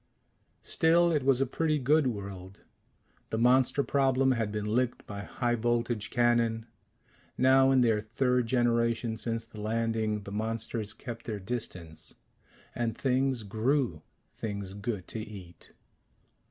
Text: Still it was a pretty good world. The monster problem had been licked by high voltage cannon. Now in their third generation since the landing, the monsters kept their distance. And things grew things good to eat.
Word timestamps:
Still 0.63 1.11
it 1.11 1.21
was 1.21 1.41
a 1.41 1.45
pretty 1.45 1.77
good 1.77 2.07
world. 2.07 2.61
The 3.29 3.37
monster 3.37 3.83
problem 3.83 4.31
had 4.31 4.51
been 4.51 4.65
licked 4.65 5.05
by 5.05 5.21
high 5.21 5.53
voltage 5.53 6.09
cannon. 6.09 6.65
Now 7.37 7.69
in 7.69 7.81
their 7.81 8.01
third 8.01 8.47
generation 8.47 9.15
since 9.15 9.45
the 9.45 9.61
landing, 9.61 10.23
the 10.23 10.31
monsters 10.31 10.91
kept 10.93 11.25
their 11.25 11.39
distance. 11.39 12.15
And 12.73 12.97
things 12.97 13.43
grew 13.43 14.01
things 14.33 14.73
good 14.73 15.07
to 15.09 15.19
eat. 15.19 15.71